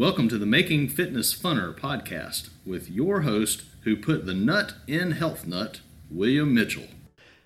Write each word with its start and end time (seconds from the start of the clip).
Welcome 0.00 0.30
to 0.30 0.38
the 0.38 0.46
Making 0.46 0.88
Fitness 0.88 1.34
Funner 1.34 1.78
podcast 1.78 2.48
with 2.64 2.88
your 2.88 3.20
host 3.20 3.64
who 3.82 3.96
put 3.96 4.24
the 4.24 4.32
nut 4.32 4.72
in 4.86 5.10
Health 5.10 5.46
Nut, 5.46 5.82
William 6.10 6.54
Mitchell. 6.54 6.86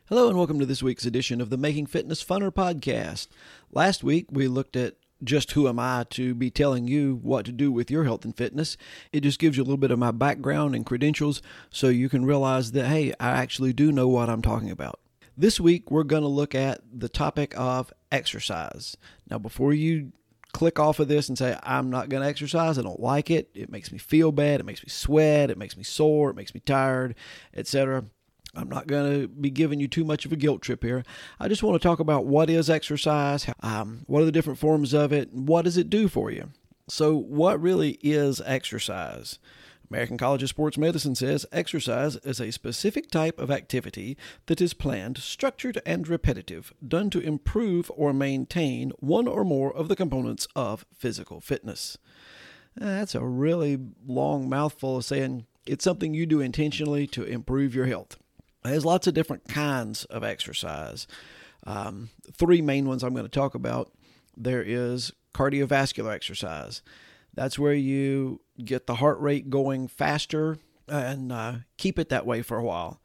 Hello, 0.08 0.28
and 0.28 0.38
welcome 0.38 0.60
to 0.60 0.64
this 0.64 0.80
week's 0.80 1.04
edition 1.04 1.40
of 1.40 1.50
the 1.50 1.56
Making 1.56 1.86
Fitness 1.86 2.22
Funner 2.22 2.52
podcast. 2.52 3.26
Last 3.72 4.04
week, 4.04 4.26
we 4.30 4.46
looked 4.46 4.76
at 4.76 4.94
just 5.24 5.50
who 5.50 5.66
am 5.66 5.80
I 5.80 6.06
to 6.10 6.32
be 6.32 6.48
telling 6.48 6.86
you 6.86 7.18
what 7.24 7.44
to 7.46 7.50
do 7.50 7.72
with 7.72 7.90
your 7.90 8.04
health 8.04 8.24
and 8.24 8.36
fitness. 8.36 8.76
It 9.12 9.22
just 9.22 9.40
gives 9.40 9.56
you 9.56 9.64
a 9.64 9.66
little 9.66 9.76
bit 9.76 9.90
of 9.90 9.98
my 9.98 10.12
background 10.12 10.76
and 10.76 10.86
credentials 10.86 11.42
so 11.70 11.88
you 11.88 12.08
can 12.08 12.24
realize 12.24 12.70
that, 12.70 12.86
hey, 12.86 13.12
I 13.18 13.30
actually 13.30 13.72
do 13.72 13.90
know 13.90 14.06
what 14.06 14.30
I'm 14.30 14.42
talking 14.42 14.70
about. 14.70 15.00
This 15.36 15.58
week, 15.58 15.90
we're 15.90 16.04
going 16.04 16.22
to 16.22 16.28
look 16.28 16.54
at 16.54 16.82
the 16.92 17.08
topic 17.08 17.52
of 17.56 17.92
exercise. 18.12 18.96
Now, 19.28 19.38
before 19.38 19.74
you 19.74 20.12
click 20.54 20.78
off 20.78 21.00
of 21.00 21.08
this 21.08 21.28
and 21.28 21.36
say, 21.36 21.58
I'm 21.62 21.90
not 21.90 22.08
going 22.08 22.22
to 22.22 22.28
exercise, 22.28 22.78
I 22.78 22.82
don't 22.82 23.00
like 23.00 23.30
it, 23.30 23.50
it 23.54 23.70
makes 23.70 23.92
me 23.92 23.98
feel 23.98 24.32
bad, 24.32 24.60
it 24.60 24.64
makes 24.64 24.82
me 24.82 24.88
sweat, 24.88 25.50
it 25.50 25.58
makes 25.58 25.76
me 25.76 25.82
sore, 25.82 26.30
it 26.30 26.36
makes 26.36 26.54
me 26.54 26.60
tired, 26.64 27.16
etc. 27.54 28.04
I'm 28.54 28.68
not 28.68 28.86
going 28.86 29.20
to 29.20 29.28
be 29.28 29.50
giving 29.50 29.80
you 29.80 29.88
too 29.88 30.04
much 30.04 30.24
of 30.24 30.32
a 30.32 30.36
guilt 30.36 30.62
trip 30.62 30.84
here. 30.84 31.04
I 31.40 31.48
just 31.48 31.64
want 31.64 31.80
to 31.80 31.86
talk 31.86 31.98
about 31.98 32.24
what 32.24 32.48
is 32.48 32.70
exercise, 32.70 33.46
um, 33.60 34.04
what 34.06 34.22
are 34.22 34.26
the 34.26 34.32
different 34.32 34.60
forms 34.60 34.94
of 34.94 35.12
it, 35.12 35.32
and 35.32 35.48
what 35.48 35.62
does 35.64 35.76
it 35.76 35.90
do 35.90 36.08
for 36.08 36.30
you. 36.30 36.50
So, 36.88 37.16
what 37.16 37.60
really 37.60 37.98
is 38.02 38.40
exercise? 38.44 39.38
American 39.94 40.18
College 40.18 40.42
of 40.42 40.48
Sports 40.48 40.76
Medicine 40.76 41.14
says 41.14 41.46
exercise 41.52 42.16
is 42.24 42.40
a 42.40 42.50
specific 42.50 43.12
type 43.12 43.38
of 43.38 43.48
activity 43.48 44.16
that 44.46 44.60
is 44.60 44.74
planned, 44.74 45.18
structured, 45.18 45.80
and 45.86 46.08
repetitive, 46.08 46.74
done 46.86 47.10
to 47.10 47.20
improve 47.20 47.92
or 47.94 48.12
maintain 48.12 48.90
one 48.98 49.28
or 49.28 49.44
more 49.44 49.72
of 49.72 49.86
the 49.86 49.94
components 49.94 50.48
of 50.56 50.84
physical 50.92 51.40
fitness. 51.40 51.96
That's 52.74 53.14
a 53.14 53.24
really 53.24 53.78
long 54.04 54.48
mouthful 54.48 54.96
of 54.96 55.04
saying 55.04 55.46
it's 55.64 55.84
something 55.84 56.12
you 56.12 56.26
do 56.26 56.40
intentionally 56.40 57.06
to 57.06 57.22
improve 57.22 57.72
your 57.72 57.86
health. 57.86 58.16
There's 58.64 58.84
lots 58.84 59.06
of 59.06 59.14
different 59.14 59.46
kinds 59.46 60.06
of 60.06 60.24
exercise. 60.24 61.06
Um, 61.68 62.10
three 62.32 62.62
main 62.62 62.88
ones 62.88 63.04
I'm 63.04 63.14
going 63.14 63.26
to 63.26 63.30
talk 63.30 63.54
about. 63.54 63.92
There 64.36 64.60
is 64.60 65.12
cardiovascular 65.32 66.12
exercise. 66.12 66.82
That's 67.32 67.60
where 67.60 67.74
you 67.74 68.40
get 68.62 68.86
the 68.86 68.96
heart 68.96 69.20
rate 69.20 69.50
going 69.50 69.88
faster 69.88 70.58
and 70.88 71.32
uh, 71.32 71.54
keep 71.76 71.98
it 71.98 72.08
that 72.10 72.26
way 72.26 72.42
for 72.42 72.56
a 72.56 72.62
while. 72.62 73.00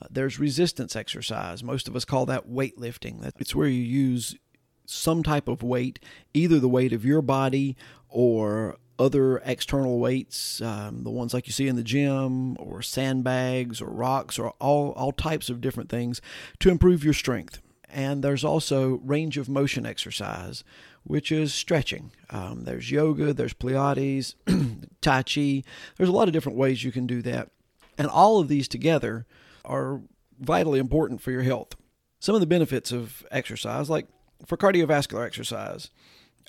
Uh, 0.00 0.06
there's 0.10 0.38
resistance 0.38 0.94
exercise. 0.94 1.62
Most 1.62 1.88
of 1.88 1.96
us 1.96 2.04
call 2.04 2.26
that 2.26 2.48
weightlifting. 2.48 3.30
It's 3.38 3.54
where 3.54 3.68
you 3.68 3.82
use 3.82 4.36
some 4.84 5.22
type 5.22 5.48
of 5.48 5.62
weight, 5.62 5.98
either 6.34 6.60
the 6.60 6.68
weight 6.68 6.92
of 6.92 7.04
your 7.04 7.22
body 7.22 7.76
or 8.08 8.76
other 8.98 9.38
external 9.44 9.98
weights, 9.98 10.60
um, 10.62 11.02
the 11.02 11.10
ones 11.10 11.34
like 11.34 11.46
you 11.46 11.52
see 11.52 11.68
in 11.68 11.76
the 11.76 11.82
gym, 11.82 12.56
or 12.58 12.80
sandbags, 12.80 13.80
or 13.80 13.90
rocks, 13.90 14.38
or 14.38 14.50
all, 14.60 14.92
all 14.92 15.12
types 15.12 15.50
of 15.50 15.60
different 15.60 15.90
things 15.90 16.22
to 16.60 16.70
improve 16.70 17.04
your 17.04 17.12
strength. 17.12 17.60
And 17.90 18.22
there's 18.22 18.44
also 18.44 19.00
range 19.04 19.36
of 19.38 19.48
motion 19.48 19.84
exercise, 19.86 20.64
which 21.06 21.30
is 21.30 21.54
stretching. 21.54 22.10
Um, 22.30 22.64
there's 22.64 22.90
yoga, 22.90 23.32
there's 23.32 23.54
Pilates, 23.54 24.34
Tai 25.00 25.22
Chi. 25.22 25.62
There's 25.96 26.08
a 26.08 26.12
lot 26.12 26.28
of 26.28 26.32
different 26.32 26.58
ways 26.58 26.82
you 26.82 26.90
can 26.92 27.06
do 27.06 27.22
that. 27.22 27.50
And 27.96 28.08
all 28.08 28.40
of 28.40 28.48
these 28.48 28.68
together 28.68 29.24
are 29.64 30.00
vitally 30.38 30.80
important 30.80 31.20
for 31.20 31.30
your 31.30 31.42
health. 31.42 31.76
Some 32.18 32.34
of 32.34 32.40
the 32.40 32.46
benefits 32.46 32.92
of 32.92 33.24
exercise, 33.30 33.88
like 33.88 34.08
for 34.46 34.56
cardiovascular 34.56 35.24
exercise, 35.24 35.90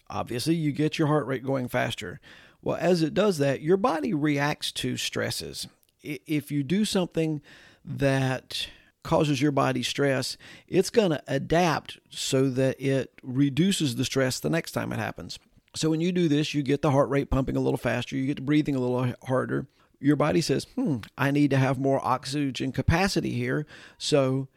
obviously 0.09 0.55
you 0.55 0.71
get 0.71 0.97
your 0.97 1.07
heart 1.07 1.27
rate 1.27 1.43
going 1.43 1.67
faster. 1.67 2.19
Well, 2.61 2.77
as 2.79 3.03
it 3.03 3.13
does 3.13 3.37
that, 3.37 3.61
your 3.61 3.77
body 3.77 4.13
reacts 4.13 4.71
to 4.73 4.97
stresses. 4.97 5.67
If 6.01 6.51
you 6.51 6.63
do 6.63 6.83
something 6.83 7.41
that 7.85 8.67
causes 9.07 9.41
your 9.41 9.53
body 9.53 9.81
stress, 9.81 10.37
it's 10.67 10.89
going 10.89 11.11
to 11.11 11.23
adapt 11.27 11.97
so 12.09 12.49
that 12.49 12.79
it 12.79 13.11
reduces 13.23 13.95
the 13.95 14.05
stress 14.05 14.39
the 14.39 14.49
next 14.49 14.73
time 14.73 14.91
it 14.91 14.99
happens. 14.99 15.39
So 15.75 15.89
when 15.89 16.01
you 16.01 16.11
do 16.11 16.27
this, 16.27 16.53
you 16.53 16.61
get 16.61 16.81
the 16.81 16.91
heart 16.91 17.09
rate 17.09 17.29
pumping 17.29 17.55
a 17.55 17.61
little 17.61 17.77
faster, 17.77 18.15
you 18.15 18.27
get 18.27 18.35
the 18.35 18.41
breathing 18.41 18.75
a 18.75 18.79
little 18.79 19.13
harder. 19.23 19.67
Your 19.99 20.15
body 20.15 20.41
says, 20.41 20.65
hmm, 20.75 20.97
I 21.17 21.31
need 21.31 21.49
to 21.51 21.57
have 21.57 21.79
more 21.79 22.05
oxygen 22.05 22.71
capacity 22.71 23.31
here. 23.31 23.65
So 23.97 24.47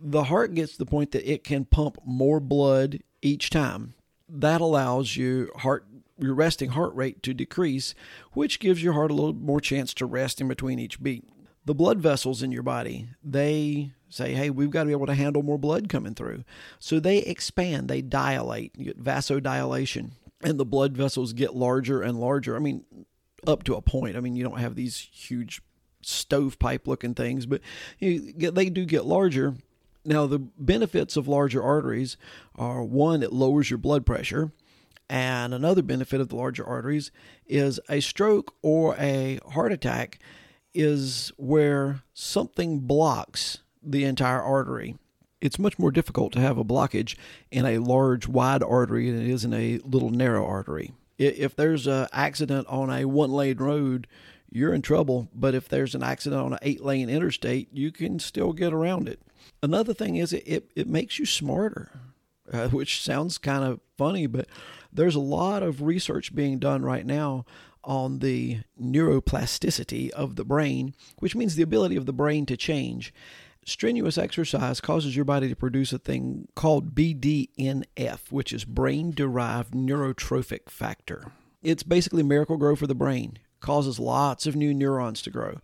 the 0.00 0.24
heart 0.24 0.54
gets 0.54 0.72
to 0.72 0.78
the 0.78 0.86
point 0.86 1.12
that 1.12 1.30
it 1.30 1.44
can 1.44 1.64
pump 1.64 1.98
more 2.04 2.40
blood 2.40 3.00
each 3.22 3.50
time. 3.50 3.94
That 4.28 4.60
allows 4.60 5.16
you 5.16 5.50
heart 5.56 5.86
your 6.18 6.34
resting 6.34 6.70
heart 6.70 6.94
rate 6.94 7.22
to 7.22 7.34
decrease, 7.34 7.94
which 8.32 8.60
gives 8.60 8.82
your 8.82 8.92
heart 8.94 9.10
a 9.10 9.14
little 9.14 9.32
more 9.32 9.60
chance 9.60 9.94
to 9.94 10.06
rest 10.06 10.40
in 10.40 10.48
between 10.48 10.78
each 10.78 11.02
beat 11.02 11.24
the 11.64 11.74
blood 11.74 12.00
vessels 12.00 12.42
in 12.42 12.52
your 12.52 12.62
body, 12.62 13.08
they 13.22 13.92
say, 14.08 14.34
hey, 14.34 14.50
we've 14.50 14.70
got 14.70 14.82
to 14.82 14.86
be 14.86 14.92
able 14.92 15.06
to 15.06 15.14
handle 15.14 15.42
more 15.42 15.58
blood 15.58 15.88
coming 15.88 16.14
through. 16.14 16.44
So 16.78 16.98
they 17.00 17.18
expand, 17.18 17.88
they 17.88 18.02
dilate, 18.02 18.72
you 18.76 18.86
get 18.86 19.02
vasodilation, 19.02 20.10
and 20.42 20.58
the 20.58 20.64
blood 20.64 20.96
vessels 20.96 21.32
get 21.32 21.54
larger 21.54 22.02
and 22.02 22.18
larger. 22.18 22.56
I 22.56 22.58
mean, 22.60 22.84
up 23.46 23.62
to 23.64 23.74
a 23.74 23.82
point. 23.82 24.16
I 24.16 24.20
mean, 24.20 24.36
you 24.36 24.44
don't 24.44 24.58
have 24.58 24.74
these 24.74 24.96
huge 25.12 25.62
stovepipe 26.02 26.86
looking 26.86 27.14
things, 27.14 27.46
but 27.46 27.60
get, 28.00 28.54
they 28.54 28.70
do 28.70 28.84
get 28.84 29.04
larger. 29.04 29.54
Now, 30.04 30.26
the 30.26 30.38
benefits 30.38 31.16
of 31.16 31.28
larger 31.28 31.62
arteries 31.62 32.16
are 32.56 32.82
one, 32.82 33.22
it 33.22 33.32
lowers 33.32 33.70
your 33.70 33.78
blood 33.78 34.06
pressure. 34.06 34.50
And 35.10 35.52
another 35.52 35.82
benefit 35.82 36.20
of 36.20 36.28
the 36.28 36.36
larger 36.36 36.64
arteries 36.64 37.10
is 37.46 37.80
a 37.88 38.00
stroke 38.00 38.54
or 38.62 38.96
a 38.96 39.40
heart 39.50 39.72
attack 39.72 40.20
is 40.74 41.32
where 41.36 42.02
something 42.14 42.80
blocks 42.80 43.58
the 43.82 44.04
entire 44.04 44.40
artery. 44.40 44.96
It's 45.40 45.58
much 45.58 45.78
more 45.78 45.90
difficult 45.90 46.32
to 46.34 46.40
have 46.40 46.58
a 46.58 46.64
blockage 46.64 47.16
in 47.50 47.64
a 47.64 47.78
large, 47.78 48.28
wide 48.28 48.62
artery 48.62 49.10
than 49.10 49.22
it 49.22 49.28
is 49.28 49.44
in 49.44 49.54
a 49.54 49.78
little, 49.84 50.10
narrow 50.10 50.44
artery. 50.44 50.92
If 51.18 51.56
there's 51.56 51.86
an 51.86 52.08
accident 52.12 52.66
on 52.68 52.90
a 52.90 53.06
one 53.06 53.30
lane 53.30 53.56
road, 53.56 54.06
you're 54.50 54.74
in 54.74 54.82
trouble. 54.82 55.28
But 55.34 55.54
if 55.54 55.68
there's 55.68 55.94
an 55.94 56.02
accident 56.02 56.42
on 56.42 56.52
an 56.52 56.58
eight 56.62 56.82
lane 56.82 57.08
interstate, 57.08 57.68
you 57.72 57.90
can 57.90 58.18
still 58.18 58.52
get 58.52 58.72
around 58.72 59.08
it. 59.08 59.20
Another 59.62 59.94
thing 59.94 60.16
is 60.16 60.32
it, 60.32 60.42
it, 60.46 60.70
it 60.74 60.88
makes 60.88 61.18
you 61.18 61.26
smarter, 61.26 61.90
uh, 62.52 62.68
which 62.68 63.02
sounds 63.02 63.38
kind 63.38 63.64
of 63.64 63.80
funny, 63.96 64.26
but 64.26 64.46
there's 64.92 65.14
a 65.14 65.20
lot 65.20 65.62
of 65.62 65.82
research 65.82 66.34
being 66.34 66.58
done 66.58 66.82
right 66.82 67.06
now 67.06 67.44
on 67.84 68.18
the 68.18 68.60
neuroplasticity 68.80 70.10
of 70.10 70.36
the 70.36 70.44
brain, 70.44 70.94
which 71.18 71.34
means 71.34 71.54
the 71.54 71.62
ability 71.62 71.96
of 71.96 72.06
the 72.06 72.12
brain 72.12 72.46
to 72.46 72.56
change. 72.56 73.12
Strenuous 73.64 74.16
exercise 74.16 74.80
causes 74.80 75.14
your 75.14 75.24
body 75.24 75.48
to 75.48 75.56
produce 75.56 75.92
a 75.92 75.98
thing 75.98 76.48
called 76.54 76.94
BDNF, 76.94 78.30
which 78.30 78.52
is 78.52 78.64
brain 78.64 79.12
derived 79.12 79.74
neurotrophic 79.74 80.70
factor. 80.70 81.32
It's 81.62 81.82
basically 81.82 82.22
Miracle-Gro 82.22 82.76
for 82.76 82.86
the 82.86 82.94
brain, 82.94 83.38
causes 83.60 83.98
lots 83.98 84.46
of 84.46 84.56
new 84.56 84.72
neurons 84.72 85.20
to 85.22 85.30
grow. 85.30 85.58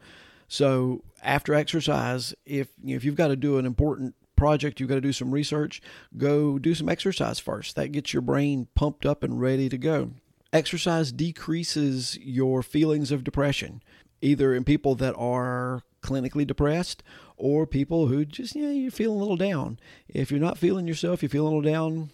So, 0.47 1.03
after 1.23 1.55
exercise, 1.55 2.35
if 2.45 2.69
if 2.87 3.03
you've 3.03 3.17
got 3.17 3.29
to 3.29 3.37
do 3.37 3.59
an 3.59 3.67
important 3.67 4.15
project, 4.37 4.79
you've 4.79 4.89
got 4.89 4.97
to 4.97 5.01
do 5.01 5.13
some 5.13 5.33
research, 5.33 5.81
go 6.17 6.59
do 6.59 6.75
some 6.75 6.89
exercise 6.89 7.39
first. 7.39 7.75
That 7.75 7.89
gets 7.89 8.13
your 8.13 8.23
brain 8.23 8.69
pumped 8.75 9.07
up 9.07 9.25
and 9.25 9.41
ready 9.41 9.69
to 9.69 9.79
go. 9.79 10.13
Exercise 10.57 11.13
decreases 11.13 12.19
your 12.23 12.63
feelings 12.63 13.13
of 13.13 13.23
depression, 13.23 13.83
either 14.23 14.55
in 14.55 14.65
people 14.65 14.95
that 14.95 15.15
are 15.19 15.83
clinically 16.01 16.47
depressed 16.47 17.03
or 17.37 17.67
people 17.67 18.07
who 18.07 18.25
just, 18.25 18.57
yeah, 18.57 18.71
you're 18.71 18.91
feeling 18.91 19.19
a 19.19 19.21
little 19.21 19.37
down. 19.37 19.79
If 20.09 20.31
you're 20.31 20.41
not 20.41 20.57
feeling 20.57 20.89
yourself, 20.89 21.23
you're 21.23 21.29
feeling 21.29 21.53
a 21.53 21.57
little 21.57 21.71
down, 21.71 22.09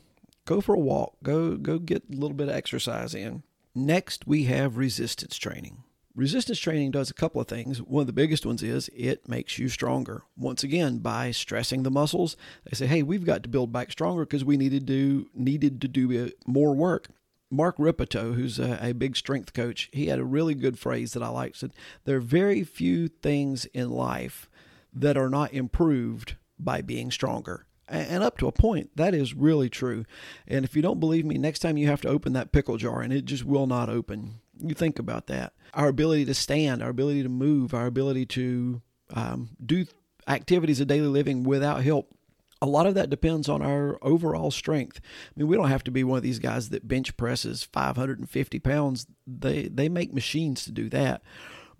go 0.45 0.61
for 0.61 0.75
a 0.75 0.81
walk. 0.81 1.15
Go 1.23 1.57
go 1.57 1.79
get 1.79 2.03
a 2.11 2.17
little 2.17 2.37
bit 2.37 2.49
of 2.49 2.57
exercise 2.57 3.15
in. 3.15 3.45
Next, 3.77 4.27
we 4.27 4.47
have 4.47 4.77
resistance 4.77 5.37
training. 5.37 5.85
Resistance 6.17 6.59
training 6.59 6.91
does 6.91 7.11
a 7.11 7.15
couple 7.15 7.41
of 7.41 7.47
things. 7.47 7.81
One 7.81 8.01
of 8.01 8.07
the 8.09 8.13
biggest 8.13 8.45
ones 8.45 8.65
is 8.65 8.91
it 8.93 9.29
makes 9.29 9.57
you 9.57 9.69
stronger. 9.69 10.25
Once 10.37 10.65
again, 10.65 10.99
by 10.99 11.31
stressing 11.31 11.85
the 11.85 11.93
muscles, 11.93 12.37
they 12.65 12.75
say, 12.75 12.89
"Hey, 12.89 13.05
we've 13.05 13.25
got 13.25 13.45
to 13.45 13.49
build 13.49 13.73
back 13.73 13.93
stronger 13.93 14.25
because 14.25 14.45
we 14.45 14.57
needed 14.57 14.89
to 14.89 15.29
needed 15.33 15.81
to 15.83 15.87
do 15.87 16.25
uh, 16.25 16.31
more 16.45 16.75
work." 16.75 17.07
Mark 17.53 17.77
Rippetoe, 17.79 18.33
who's 18.33 18.59
a, 18.59 18.79
a, 18.81 18.93
big 18.95 19.15
strength 19.15 19.53
coach, 19.53 19.91
he 19.93 20.07
had 20.07 20.19
a 20.19 20.25
really 20.25 20.55
good 20.55 20.79
phrase 20.79 21.13
that 21.13 21.23
I 21.23 21.29
like. 21.29 21.55
Said, 21.55 21.73
"There 22.05 22.17
are 22.17 22.21
very 22.21 22.65
few 22.65 23.09
things 23.09 23.67
in 23.67 23.91
life 23.91 24.49
that 24.93 25.19
are 25.19 25.29
not 25.29 25.53
improved 25.53 26.37
by 26.59 26.81
being 26.81 27.11
stronger." 27.11 27.67
And 27.89 28.25
up 28.25 28.39
to 28.39 28.47
a 28.47 28.53
point, 28.53 28.91
that 28.97 29.13
is 29.13 29.35
really 29.35 29.69
true. 29.69 30.07
And 30.49 30.65
if 30.65 30.75
you 30.75 30.81
don't 30.81 31.01
believe 31.01 31.27
me, 31.27 31.37
next 31.37 31.59
time 31.59 31.77
you 31.77 31.89
have 31.89 32.01
to 32.03 32.09
open 32.09 32.33
that 32.33 32.51
pickle 32.51 32.79
jar 32.79 33.03
and 33.03 33.13
it 33.13 33.27
just 33.27 33.45
will 33.45 33.67
not 33.67 33.91
open, 33.91 34.41
you 34.59 34.75
think 34.75 34.99
about 34.99 35.27
that. 35.27 35.53
Our 35.75 35.89
ability 35.89 36.25
to 36.27 36.35
stand, 36.35 36.83
our 36.83 36.89
ability 36.89 37.23
to 37.23 37.29
move, 37.29 37.75
our 37.75 37.87
ability 37.87 38.25
to 38.27 38.81
um, 39.13 39.51
do 39.65 39.85
activities 40.27 40.81
of 40.81 40.87
daily 40.87 41.09
living 41.09 41.45
without 41.45 41.83
help 41.85 42.15
a 42.63 42.67
lot 42.67 42.87
of 42.87 42.95
that 42.95 43.11
depends 43.11 43.49
on 43.49 43.61
our 43.61 43.99
overall 44.03 44.53
strength. 44.53 45.01
I 45.03 45.33
mean, 45.37 45.49
we 45.49 45.57
don't 45.57 45.69
have 45.69 45.83
to 45.85 45.91
be 45.91 46.05
one 46.05 46.17
of 46.17 46.23
these 46.23 46.39
guys 46.39 46.69
that 46.69 46.87
bench 46.87 47.17
presses 47.17 47.65
550 47.65 48.59
pounds. 48.61 49.09
They 49.27 49.65
they 49.65 49.89
make 49.89 50.15
machines 50.15 50.65
to 50.65 50.73
do 50.73 50.89
that. 50.91 51.23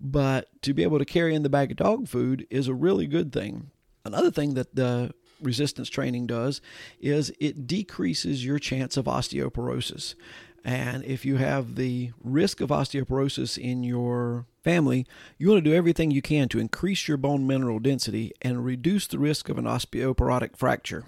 But 0.01 0.49
to 0.63 0.73
be 0.73 0.83
able 0.83 0.99
to 0.99 1.05
carry 1.05 1.33
in 1.33 1.43
the 1.43 1.49
bag 1.49 1.71
of 1.71 1.77
dog 1.77 2.09
food 2.09 2.45
is 2.49 2.67
a 2.67 2.73
really 2.73 3.07
good 3.07 3.31
thing. 3.31 3.71
Another 4.03 4.29
thing 4.29 4.55
that 4.55 4.75
the 4.75 5.13
resistance 5.41 5.89
training 5.89 6.27
does 6.27 6.59
is 6.99 7.31
it 7.39 7.65
decreases 7.65 8.45
your 8.45 8.59
chance 8.59 8.97
of 8.97 9.05
osteoporosis. 9.05 10.15
And 10.63 11.03
if 11.03 11.25
you 11.25 11.37
have 11.37 11.75
the 11.75 12.11
risk 12.23 12.61
of 12.61 12.69
osteoporosis 12.69 13.57
in 13.57 13.83
your 13.83 14.45
family, 14.63 15.05
you 15.37 15.49
want 15.49 15.63
to 15.63 15.69
do 15.69 15.75
everything 15.75 16.09
you 16.09 16.21
can 16.21 16.47
to 16.49 16.59
increase 16.59 17.07
your 17.07 17.17
bone 17.17 17.45
mineral 17.45 17.79
density 17.79 18.31
and 18.41 18.63
reduce 18.63 19.07
the 19.07 19.19
risk 19.19 19.49
of 19.49 19.57
an 19.57 19.65
osteoporotic 19.65 20.55
fracture. 20.55 21.03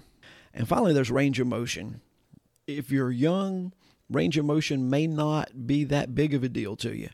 And 0.52 0.68
finally, 0.68 0.92
there's 0.92 1.10
range 1.10 1.40
of 1.40 1.46
motion. 1.46 2.02
If 2.66 2.90
you're 2.90 3.10
young, 3.10 3.72
range 4.10 4.36
of 4.36 4.44
motion 4.44 4.90
may 4.90 5.06
not 5.06 5.66
be 5.66 5.84
that 5.84 6.14
big 6.14 6.34
of 6.34 6.44
a 6.44 6.48
deal 6.48 6.76
to 6.76 6.94
you. 6.94 7.08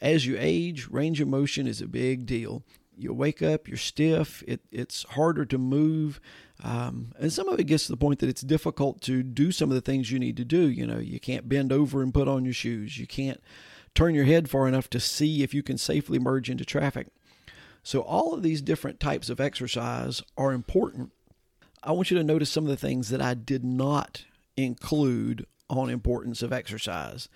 As 0.00 0.26
you 0.26 0.36
age, 0.38 0.88
range 0.88 1.20
of 1.20 1.28
motion 1.28 1.66
is 1.66 1.80
a 1.80 1.86
big 1.86 2.26
deal. 2.26 2.62
You 2.96 3.12
wake 3.12 3.42
up, 3.42 3.68
you're 3.68 3.76
stiff, 3.76 4.44
it, 4.46 4.60
it's 4.70 5.04
harder 5.10 5.44
to 5.46 5.58
move. 5.58 6.20
Um, 6.62 7.12
and 7.18 7.32
some 7.32 7.48
of 7.48 7.58
it 7.58 7.64
gets 7.64 7.86
to 7.86 7.92
the 7.92 7.96
point 7.96 8.20
that 8.20 8.28
it's 8.28 8.42
difficult 8.42 9.00
to 9.02 9.22
do 9.22 9.50
some 9.50 9.70
of 9.70 9.74
the 9.74 9.80
things 9.80 10.12
you 10.12 10.18
need 10.18 10.36
to 10.36 10.44
do. 10.44 10.68
You 10.68 10.86
know, 10.86 10.98
you 10.98 11.18
can't 11.18 11.48
bend 11.48 11.72
over 11.72 12.02
and 12.02 12.14
put 12.14 12.28
on 12.28 12.44
your 12.44 12.54
shoes. 12.54 12.98
You 12.98 13.06
can't 13.06 13.40
turn 13.94 14.14
your 14.14 14.24
head 14.24 14.48
far 14.48 14.68
enough 14.68 14.88
to 14.90 15.00
see 15.00 15.42
if 15.42 15.52
you 15.52 15.62
can 15.62 15.76
safely 15.76 16.18
merge 16.18 16.48
into 16.48 16.64
traffic. 16.64 17.08
So, 17.82 18.00
all 18.00 18.32
of 18.32 18.44
these 18.44 18.62
different 18.62 19.00
types 19.00 19.28
of 19.28 19.40
exercise 19.40 20.22
are 20.36 20.52
important. 20.52 21.10
I 21.82 21.90
want 21.92 22.12
you 22.12 22.18
to 22.18 22.24
notice 22.24 22.48
some 22.48 22.64
of 22.64 22.70
the 22.70 22.76
things 22.76 23.08
that 23.08 23.20
I 23.20 23.34
did 23.34 23.64
not 23.64 24.24
include 24.56 25.46
on 25.68 25.90
importance 25.90 26.42
of 26.42 26.52
exercise. 26.52 27.28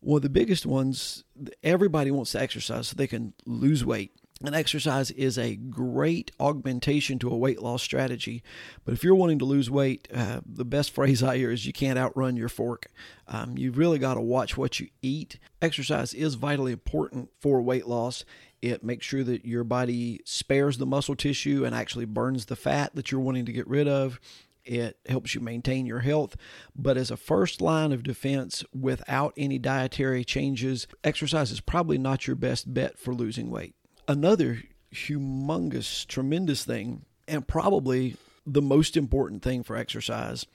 One 0.00 0.18
of 0.18 0.22
the 0.22 0.28
biggest 0.28 0.66
ones, 0.66 1.22
everybody 1.62 2.10
wants 2.10 2.32
to 2.32 2.40
exercise 2.40 2.88
so 2.88 2.94
they 2.96 3.06
can 3.06 3.32
lose 3.44 3.84
weight. 3.84 4.12
And 4.44 4.54
exercise 4.54 5.10
is 5.12 5.38
a 5.38 5.56
great 5.56 6.30
augmentation 6.38 7.18
to 7.20 7.30
a 7.30 7.36
weight 7.36 7.62
loss 7.62 7.82
strategy. 7.82 8.42
But 8.84 8.92
if 8.92 9.02
you're 9.02 9.14
wanting 9.14 9.38
to 9.38 9.46
lose 9.46 9.70
weight, 9.70 10.08
uh, 10.12 10.40
the 10.44 10.64
best 10.64 10.90
phrase 10.90 11.22
I 11.22 11.38
hear 11.38 11.50
is 11.50 11.64
you 11.64 11.72
can't 11.72 11.98
outrun 11.98 12.36
your 12.36 12.50
fork. 12.50 12.88
Um, 13.28 13.56
you've 13.56 13.78
really 13.78 13.98
got 13.98 14.14
to 14.14 14.20
watch 14.20 14.54
what 14.56 14.78
you 14.78 14.88
eat. 15.00 15.38
Exercise 15.62 16.12
is 16.12 16.34
vitally 16.34 16.72
important 16.72 17.30
for 17.40 17.62
weight 17.62 17.86
loss. 17.86 18.26
It 18.60 18.84
makes 18.84 19.06
sure 19.06 19.24
that 19.24 19.46
your 19.46 19.64
body 19.64 20.20
spares 20.26 20.76
the 20.76 20.86
muscle 20.86 21.16
tissue 21.16 21.64
and 21.64 21.74
actually 21.74 22.04
burns 22.04 22.44
the 22.46 22.56
fat 22.56 22.94
that 22.94 23.10
you're 23.10 23.20
wanting 23.22 23.46
to 23.46 23.52
get 23.52 23.66
rid 23.66 23.88
of. 23.88 24.20
It 24.66 24.98
helps 25.08 25.34
you 25.34 25.40
maintain 25.40 25.86
your 25.86 26.00
health. 26.00 26.36
But 26.74 26.98
as 26.98 27.10
a 27.10 27.16
first 27.16 27.62
line 27.62 27.92
of 27.92 28.02
defense 28.02 28.64
without 28.78 29.32
any 29.38 29.58
dietary 29.58 30.24
changes, 30.24 30.86
exercise 31.02 31.50
is 31.50 31.60
probably 31.60 31.96
not 31.96 32.26
your 32.26 32.36
best 32.36 32.74
bet 32.74 32.98
for 32.98 33.14
losing 33.14 33.50
weight 33.50 33.74
another 34.08 34.62
humongous, 34.92 36.06
tremendous 36.06 36.64
thing, 36.64 37.04
and 37.28 37.46
probably 37.46 38.16
the 38.46 38.62
most 38.62 38.96
important 38.96 39.42
thing 39.42 39.62
for 39.62 39.76
exercise, 39.76 40.46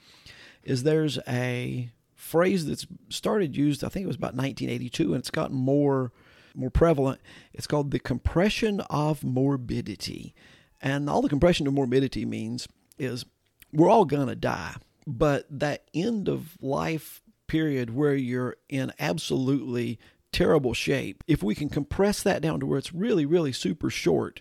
is 0.62 0.82
there's 0.82 1.18
a 1.28 1.90
phrase 2.14 2.66
that's 2.66 2.86
started 3.08 3.56
used. 3.56 3.84
I 3.84 3.88
think 3.88 4.04
it 4.04 4.08
was 4.08 4.16
about 4.16 4.34
1982, 4.34 5.12
and 5.12 5.20
it's 5.20 5.30
gotten 5.30 5.56
more 5.56 6.12
more 6.54 6.70
prevalent. 6.70 7.20
It's 7.54 7.66
called 7.66 7.90
the 7.90 7.98
compression 7.98 8.80
of 8.90 9.24
morbidity, 9.24 10.34
and 10.80 11.08
all 11.08 11.22
the 11.22 11.28
compression 11.28 11.66
of 11.66 11.72
morbidity 11.72 12.24
means 12.24 12.68
is 12.98 13.24
we're 13.72 13.90
all 13.90 14.04
gonna 14.04 14.36
die, 14.36 14.76
but 15.06 15.46
that 15.50 15.84
end 15.94 16.28
of 16.28 16.58
life 16.60 17.22
period 17.46 17.94
where 17.94 18.14
you're 18.14 18.56
in 18.68 18.92
absolutely 18.98 19.98
terrible 20.32 20.74
shape, 20.74 21.22
if 21.26 21.42
we 21.42 21.54
can 21.54 21.68
compress 21.68 22.22
that 22.22 22.42
down 22.42 22.60
to 22.60 22.66
where 22.66 22.78
it's 22.78 22.94
really, 22.94 23.26
really 23.26 23.52
super 23.52 23.90
short, 23.90 24.40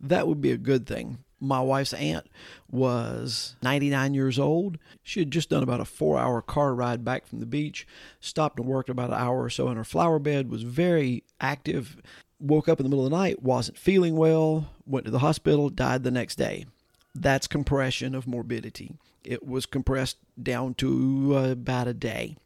that 0.00 0.26
would 0.26 0.40
be 0.40 0.52
a 0.52 0.56
good 0.56 0.86
thing. 0.86 1.18
My 1.40 1.60
wife's 1.60 1.92
aunt 1.92 2.28
was 2.70 3.56
99 3.62 4.14
years 4.14 4.38
old. 4.38 4.78
She 5.02 5.20
had 5.20 5.32
just 5.32 5.50
done 5.50 5.64
about 5.64 5.80
a 5.80 5.84
four 5.84 6.18
hour 6.18 6.40
car 6.40 6.72
ride 6.74 7.04
back 7.04 7.26
from 7.26 7.40
the 7.40 7.46
beach, 7.46 7.86
stopped 8.20 8.60
and 8.60 8.68
worked 8.68 8.88
about 8.88 9.10
an 9.10 9.16
hour 9.16 9.42
or 9.42 9.50
so 9.50 9.68
in 9.68 9.76
her 9.76 9.84
flower 9.84 10.20
bed, 10.20 10.48
was 10.48 10.62
very 10.62 11.24
active, 11.40 12.00
woke 12.38 12.68
up 12.68 12.78
in 12.78 12.84
the 12.84 12.90
middle 12.90 13.04
of 13.04 13.10
the 13.10 13.16
night, 13.16 13.42
wasn't 13.42 13.76
feeling 13.76 14.16
well, 14.16 14.70
went 14.86 15.04
to 15.04 15.10
the 15.10 15.18
hospital, 15.18 15.68
died 15.68 16.04
the 16.04 16.12
next 16.12 16.36
day. 16.36 16.66
That's 17.14 17.48
compression 17.48 18.14
of 18.14 18.26
morbidity. 18.28 18.94
It 19.24 19.46
was 19.46 19.66
compressed 19.66 20.18
down 20.40 20.74
to 20.74 21.32
uh, 21.36 21.50
about 21.50 21.88
a 21.88 21.94
day. 21.94 22.36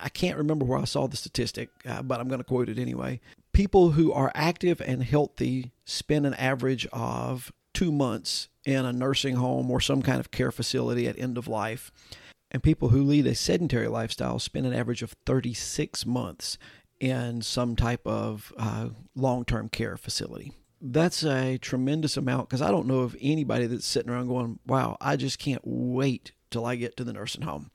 I 0.00 0.08
can't 0.08 0.38
remember 0.38 0.64
where 0.64 0.78
I 0.78 0.84
saw 0.84 1.06
the 1.06 1.16
statistic, 1.16 1.70
uh, 1.86 2.02
but 2.02 2.20
I'm 2.20 2.28
going 2.28 2.38
to 2.38 2.44
quote 2.44 2.68
it 2.68 2.78
anyway. 2.78 3.20
People 3.52 3.92
who 3.92 4.12
are 4.12 4.32
active 4.34 4.80
and 4.80 5.02
healthy 5.02 5.72
spend 5.84 6.26
an 6.26 6.34
average 6.34 6.86
of 6.92 7.52
two 7.72 7.92
months 7.92 8.48
in 8.64 8.84
a 8.84 8.92
nursing 8.92 9.36
home 9.36 9.70
or 9.70 9.80
some 9.80 10.02
kind 10.02 10.20
of 10.20 10.30
care 10.30 10.50
facility 10.50 11.06
at 11.06 11.18
end 11.18 11.36
of 11.36 11.48
life. 11.48 11.92
And 12.50 12.62
people 12.62 12.90
who 12.90 13.02
lead 13.02 13.26
a 13.26 13.34
sedentary 13.34 13.88
lifestyle 13.88 14.38
spend 14.38 14.66
an 14.66 14.72
average 14.72 15.02
of 15.02 15.14
36 15.26 16.06
months 16.06 16.56
in 17.00 17.42
some 17.42 17.76
type 17.76 18.06
of 18.06 18.52
uh, 18.56 18.90
long 19.14 19.44
term 19.44 19.68
care 19.68 19.96
facility. 19.96 20.52
That's 20.80 21.24
a 21.24 21.58
tremendous 21.58 22.16
amount 22.16 22.48
because 22.48 22.62
I 22.62 22.70
don't 22.70 22.86
know 22.86 23.00
of 23.00 23.16
anybody 23.20 23.66
that's 23.66 23.86
sitting 23.86 24.10
around 24.10 24.28
going, 24.28 24.58
wow, 24.66 24.96
I 25.00 25.16
just 25.16 25.38
can't 25.38 25.62
wait 25.64 26.32
till 26.50 26.64
I 26.64 26.76
get 26.76 26.96
to 26.98 27.04
the 27.04 27.12
nursing 27.12 27.42
home. 27.42 27.70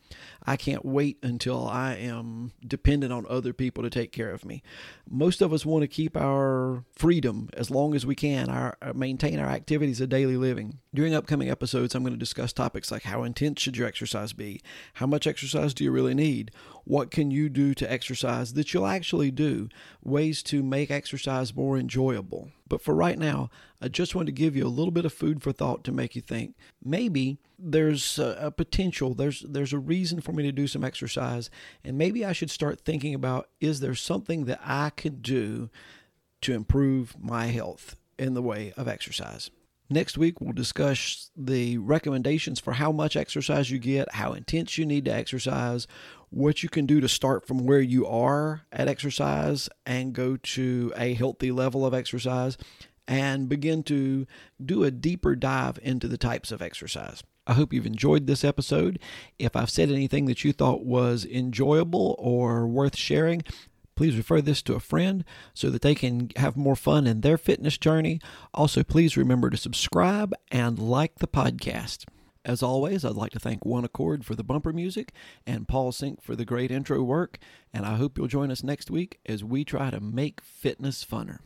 I 0.45 0.57
can't 0.57 0.85
wait 0.85 1.17
until 1.23 1.67
I 1.67 1.95
am 1.95 2.51
dependent 2.65 3.13
on 3.13 3.25
other 3.29 3.53
people 3.53 3.83
to 3.83 3.89
take 3.89 4.11
care 4.11 4.31
of 4.31 4.45
me. 4.45 4.63
Most 5.09 5.41
of 5.41 5.53
us 5.53 5.65
want 5.65 5.83
to 5.83 5.88
keep 5.88 6.15
our 6.17 6.83
freedom 6.91 7.50
as 7.53 7.69
long 7.69 7.95
as 7.95 8.06
we 8.06 8.15
can, 8.15 8.50
our 8.50 8.77
uh, 8.81 8.94
maintain 8.94 9.39
our 9.39 9.50
activities 9.50 10.01
of 10.01 10.09
daily 10.09 10.38
living. 10.38 10.79
During 10.94 11.13
upcoming 11.13 11.50
episodes, 11.50 11.94
I'm 11.94 12.03
going 12.03 12.13
to 12.13 12.19
discuss 12.19 12.53
topics 12.53 12.91
like 12.91 13.03
how 13.03 13.23
intense 13.23 13.61
should 13.61 13.77
your 13.77 13.88
exercise 13.88 14.33
be? 14.33 14.61
How 14.95 15.06
much 15.06 15.27
exercise 15.27 15.73
do 15.73 15.83
you 15.83 15.91
really 15.91 16.15
need? 16.15 16.51
What 16.83 17.11
can 17.11 17.31
you 17.31 17.50
do 17.50 17.73
to 17.75 17.91
exercise 17.91 18.53
that 18.53 18.73
you'll 18.73 18.88
actually 18.88 19.31
do? 19.31 19.69
Ways 20.03 20.41
to 20.44 20.63
make 20.63 20.89
exercise 20.89 21.56
more 21.56 21.77
enjoyable. 21.77 22.51
But 22.67 22.81
for 22.81 22.94
right 22.94 23.17
now, 23.17 23.50
I 23.81 23.88
just 23.88 24.13
want 24.13 24.27
to 24.27 24.31
give 24.31 24.56
you 24.56 24.65
a 24.65 24.69
little 24.69 24.91
bit 24.91 25.06
of 25.06 25.13
food 25.13 25.41
for 25.41 25.51
thought 25.51 25.83
to 25.85 25.92
make 25.92 26.16
you 26.16 26.21
think 26.21 26.56
maybe 26.83 27.39
there's 27.57 28.19
a, 28.19 28.51
potential, 28.56 29.13
there's 29.13 29.42
there's 29.42 29.73
a 29.73 29.80
reason 29.99 30.21
for 30.21 30.31
me 30.31 30.44
to 30.44 30.51
do 30.53 30.65
some 30.65 30.85
exercise, 30.85 31.49
and 31.83 31.97
maybe 31.97 32.23
I 32.23 32.31
should 32.31 32.49
start 32.49 32.79
thinking 32.79 33.13
about 33.13 33.49
is 33.59 33.81
there 33.81 33.95
something 33.95 34.45
that 34.45 34.61
I 34.63 34.91
could 34.91 35.21
do 35.21 35.69
to 36.41 36.53
improve 36.53 37.18
my 37.19 37.47
health 37.47 37.97
in 38.18 38.33
the 38.33 38.41
way 38.41 38.73
of 38.77 38.87
exercise. 38.87 39.51
Next 39.89 40.18
week, 40.18 40.39
we'll 40.39 40.53
discuss 40.53 41.31
the 41.35 41.77
recommendations 41.79 42.61
for 42.61 42.73
how 42.73 42.94
much 42.94 43.18
exercise 43.18 43.71
you 43.71 43.79
get, 43.79 44.13
how 44.13 44.31
intense 44.31 44.77
you 44.77 44.85
need 44.85 45.03
to 45.06 45.13
exercise, 45.13 45.85
what 46.29 46.63
you 46.63 46.69
can 46.69 46.85
do 46.85 47.01
to 47.01 47.09
start 47.09 47.45
from 47.45 47.65
where 47.65 47.81
you 47.81 48.07
are 48.07 48.61
at 48.71 48.87
exercise 48.87 49.68
and 49.85 50.13
go 50.13 50.37
to 50.37 50.94
a 50.95 51.13
healthy 51.13 51.51
level 51.51 51.85
of 51.85 51.94
exercise, 51.94 52.57
and 53.06 53.49
begin 53.49 53.83
to 53.83 54.27
do 54.63 54.85
a 54.85 54.91
deeper 54.91 55.35
dive 55.35 55.77
into 55.81 56.07
the 56.07 56.18
types 56.18 56.53
of 56.53 56.61
exercise. 56.61 57.21
I 57.49 57.53
hope 57.53 57.73
you've 57.73 57.87
enjoyed 57.87 58.27
this 58.27 58.44
episode. 58.44 58.99
If 59.39 59.56
I've 59.56 59.71
said 59.71 59.89
anything 59.89 60.25
that 60.25 60.44
you 60.44 60.53
thought 60.53 60.85
was 60.85 61.25
enjoyable 61.25 62.15
or 62.19 62.68
worth 62.68 62.95
sharing, 62.95 63.41
please 63.95 64.15
refer 64.15 64.39
this 64.39 64.61
to 64.61 64.75
a 64.75 64.79
friend 64.79 65.25
so 65.56 65.71
that 65.71 65.81
they 65.81 65.95
can 65.95 66.29
have 66.35 66.56
more 66.56 66.75
fun 66.75 67.07
in 67.07 67.21
their 67.21 67.39
fitness 67.39 67.79
journey. 67.79 68.21
Also, 68.53 68.83
please 68.83 69.18
remember 69.18 69.49
to 69.49 69.57
subscribe 69.57 70.31
and 70.51 70.77
like 70.77 71.15
the 71.15 71.27
podcast. 71.27 72.06
As 72.45 72.61
always, 72.61 73.03
I'd 73.03 73.15
like 73.15 73.31
to 73.31 73.39
thank 73.39 73.65
One 73.65 73.83
Accord 73.83 74.23
for 74.23 74.35
the 74.35 74.44
bumper 74.44 74.71
music 74.71 75.11
and 75.47 75.68
Paul 75.68 75.91
Sink 75.91 76.21
for 76.21 76.35
the 76.35 76.45
great 76.45 76.69
intro 76.69 77.01
work. 77.01 77.39
And 77.73 77.83
I 77.83 77.95
hope 77.95 78.15
you'll 78.15 78.27
join 78.27 78.51
us 78.51 78.61
next 78.61 78.91
week 78.91 79.18
as 79.25 79.44
we 79.44 79.65
try 79.65 79.89
to 79.89 79.99
make 79.99 80.39
fitness 80.39 81.03
funner. 81.03 81.39